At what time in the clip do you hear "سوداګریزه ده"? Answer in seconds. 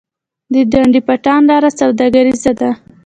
1.79-2.69